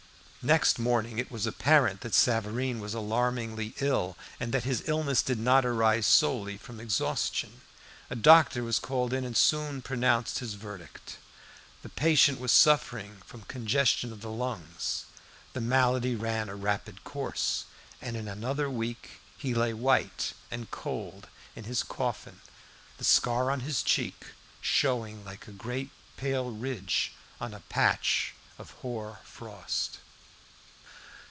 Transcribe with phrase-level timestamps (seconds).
[0.43, 5.37] Next morning it was apparent that Savareen was alarmingly ill, and that his illness did
[5.37, 7.61] not arise solely from exhaustion.
[8.09, 11.19] A doctor was called in, and soon pronounced his verdict.
[11.83, 15.05] The patient was suffering from congestion of the lungs.
[15.53, 17.65] The malady ran a rapid course,
[18.01, 22.41] and in another week he lay white and cold in his coffin,
[22.97, 24.25] the scar on his cheek,
[24.59, 29.99] showing like a great pale ridge on a patch of hoar frost.